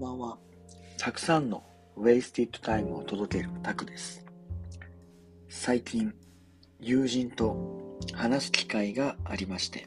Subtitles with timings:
[0.00, 0.38] んばんは。
[0.96, 1.62] たくさんの
[1.94, 4.24] ウェイスティッドタイムを届けるタクです。
[5.50, 6.14] 最近、
[6.80, 9.86] 友人と話す機会がありまして、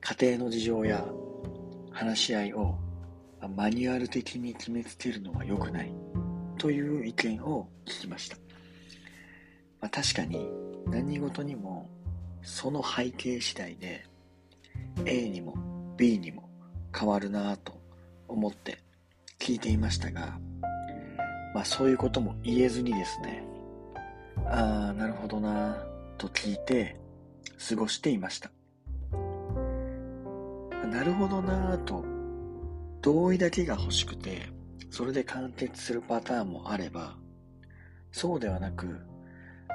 [0.00, 1.06] 家庭の事情や
[1.92, 2.74] 話し合いを
[3.56, 5.92] マニュアル的に決めつけるのは良くない
[6.58, 8.36] という意見を聞きました。
[9.80, 10.48] まあ、確かに
[10.86, 11.88] 何事にも
[12.42, 14.04] その背景次第で
[15.06, 15.54] A にも
[15.96, 16.48] B にも
[16.92, 17.83] 変わるなぁと
[18.28, 18.78] 思って
[19.38, 20.38] 聞いていましたが、
[21.54, 23.44] まあそういうことも言えずにですね、
[24.46, 25.86] ああ、なるほどな
[26.18, 26.96] と聞いて
[27.68, 28.50] 過ごしていました。
[30.86, 32.04] なるほどなぁと
[33.02, 34.48] 同意だけが欲しくて、
[34.90, 37.16] それで完結するパターンもあれば、
[38.12, 39.00] そうではなく、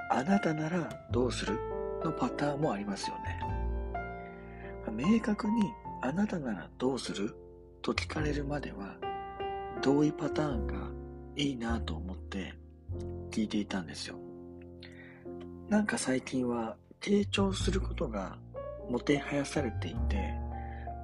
[0.10, 1.60] あなたならどうする
[2.04, 3.40] のパターンもありますよね。
[4.92, 5.62] 明確に
[6.02, 7.36] あなたならどうする
[7.82, 8.96] と聞かれるまでは
[9.82, 10.76] 同意パターンが
[11.36, 12.54] いいなと思って
[13.32, 14.16] 聞いていたんですよ。
[15.70, 18.38] なんか最近は傾聴することが
[18.90, 20.34] もてはやされていて、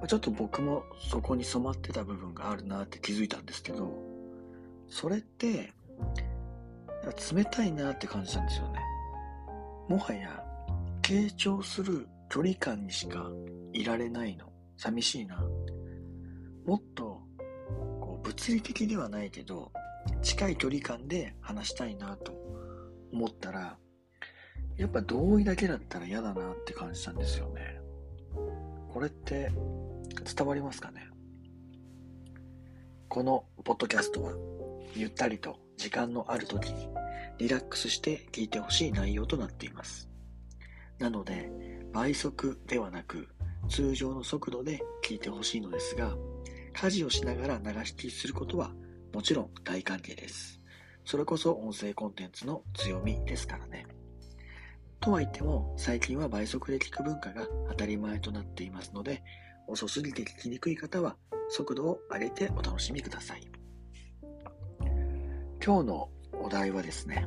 [0.08, 3.90] ちょっと僕もそこに染まってた部分があるなって気づいたんですけど、
[4.88, 5.72] それって
[7.32, 8.80] 冷たいなって感じたんですよね。
[9.88, 10.44] もはや
[11.00, 13.30] 傾聴する距離感にしか
[13.72, 14.52] いられないの。
[14.76, 15.42] 寂しいな。
[16.66, 17.22] もっと、
[18.00, 19.72] こう、物理的ではないけど、
[20.22, 22.32] 近い距離感で話したいなと
[23.12, 23.78] 思ったら、
[24.76, 27.80] やっぱ同意だけだったら嫌だなって感じたんですよね。
[28.92, 29.50] これって
[30.36, 31.08] 伝わりますかね？
[33.08, 34.32] このポッドキャストは
[34.94, 36.88] ゆったりと時間のある時に
[37.38, 40.10] リラックスして聞いてほしい内容となっています。
[40.98, 41.50] なので
[41.92, 43.28] 倍速ではなく
[43.68, 46.16] 通常の速度で聞いてほしいのですが、
[46.78, 48.70] 家事をしながら流し聞きすることは
[49.14, 50.60] もちろん大歓迎です。
[51.06, 53.86] それこそ音声コンテンツの強みですからね。
[55.00, 59.22] とは言っても、最近は倍速で聞く文化が当たり前となっていますので、
[59.66, 61.16] 遅すぎて聞きにくい方は
[61.48, 63.42] 速度を上げてお楽しみください。
[65.64, 67.26] 今日のお題はですね、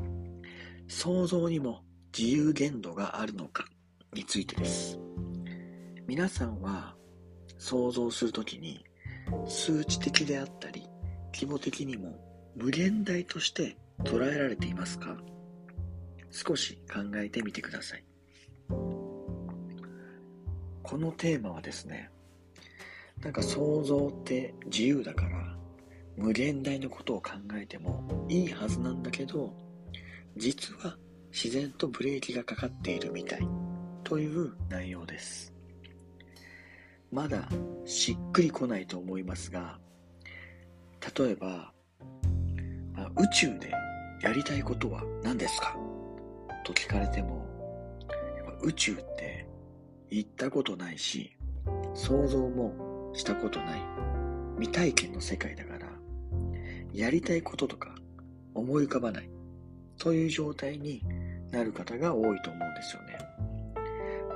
[0.88, 1.82] 想像にも
[2.16, 3.66] 自由限度があるのか
[4.14, 5.00] についてです。
[6.06, 6.96] 皆さんは
[7.58, 8.86] 想像するときに
[9.48, 10.88] 数値的であったり
[11.34, 12.20] 規模的にも
[12.56, 15.18] 無限大として捉えられていますか？
[16.32, 18.04] 少し考えてみてください。
[20.84, 22.10] このテーマはですね
[23.22, 25.56] なんか想像って自由だから
[26.18, 29.54] 無限大のことを考えてもいいはずなんだけど
[30.38, 30.98] 実は
[31.32, 33.48] 自然とブレーキがかかっているみたい
[34.04, 35.54] という内容です。
[37.12, 37.48] まだ
[37.86, 39.80] しっくりこないと思いますが、
[41.18, 41.74] 例えば、
[43.18, 43.72] 宇宙で
[44.22, 45.76] やりたいことは何ですか？
[46.64, 47.46] と聞かれても、
[48.62, 49.48] 宇宙って
[50.10, 51.36] 行ったことないし、
[51.94, 53.82] 想像もしたことない
[54.60, 55.88] 未体験の世界だから、
[56.94, 57.96] やりたいこととか
[58.54, 59.30] 思い浮かばない
[59.98, 61.04] という状態に
[61.52, 63.18] なる方が多いと思うんですよね。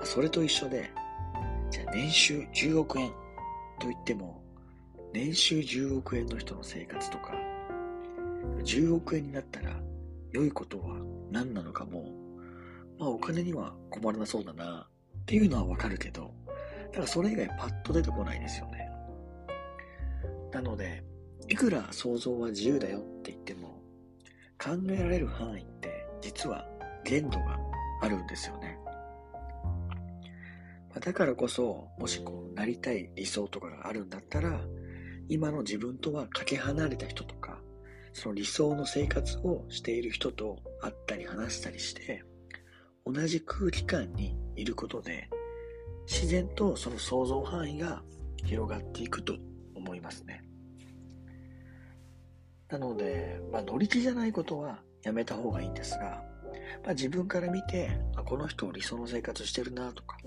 [0.03, 0.91] それと一緒で、
[1.73, 3.09] じゃあ年収10億円
[3.79, 4.44] と言っても、
[5.11, 7.34] 年収10億円の人の生活とか、
[8.63, 9.72] 10億円になったら
[10.33, 11.00] 良いことは
[11.31, 12.12] 何なのかも、
[13.00, 16.31] まあお金には困らなそうだなっていうのはわかるけど、
[16.89, 18.88] だからそれ以外パッと出てこないですよね。
[20.51, 21.03] なので、
[21.47, 23.81] いくら想像は自由だよって言っても、
[24.63, 26.67] 考えられる範囲って実は
[27.03, 27.57] 限度が
[28.03, 28.72] あるんですよね。
[31.03, 34.62] だからこそ、もしこう、なりたい理想とかがあるんだったら、
[35.28, 37.59] 今の自分とはかけ離れた人とか、
[38.14, 42.24] その理想の生活をしている人と会ったり話したりして、
[43.06, 45.30] 同じ空気感にいることで、
[46.07, 48.01] 自然とその想像範囲が
[48.45, 49.36] 広がっていくと
[49.75, 50.42] 思いますね。
[52.69, 56.24] なので、まあ、乗り気じゃないことはやめた方がいいんですが、
[56.83, 60.18] まあ、自分から見て、あこの人理想の生活してるなとか、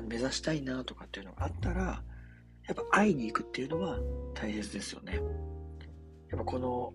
[0.00, 2.02] 目指したいなとかっていうのがあったら、
[2.66, 3.98] やっぱ会いに行くっていうのは
[4.34, 5.14] 大切ですよね。
[6.30, 6.92] やっぱこの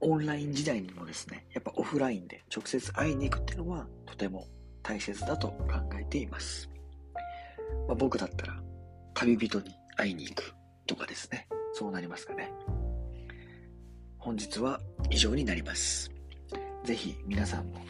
[0.00, 4.46] オンライン時代にもですね、やっぱオフラインで直接会いに行くっていうのはとても
[4.82, 5.66] 大切だと考
[5.98, 6.68] えています。
[7.88, 8.62] まあ、僕だったら
[9.14, 10.54] 旅人に会いに行く
[10.86, 12.52] とかですね、そうなりますかね。
[14.18, 14.80] 本日は
[15.10, 16.10] 以上になります。
[16.84, 17.80] ぜひ皆さんも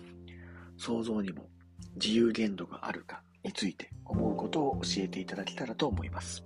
[0.79, 1.47] 想像にも
[1.97, 6.45] 自由限度があるかについて思うことを教えていただけたらと思います。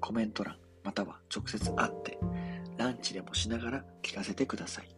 [0.00, 2.18] コメント欄、または直接会って
[2.76, 4.94] ランチでもしながら聞かせてください。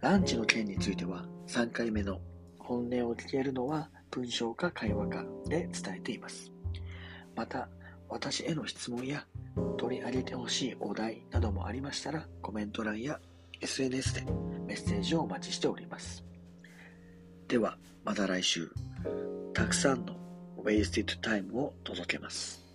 [0.00, 2.20] ランチの件については3回目の
[2.58, 6.52] 本音を聞けるのは文章か会話かで伝えています。
[7.34, 7.68] また、
[8.08, 9.26] 私への質問や
[9.76, 13.20] 取り上げてほしいお題などもありましたらコメント欄や
[13.60, 14.22] SNS で
[14.66, 16.24] メッセージをお待ちしております。
[17.48, 18.70] では、また来週、
[19.58, 20.14] たくさんの
[20.62, 22.67] Wasted Time を届けます。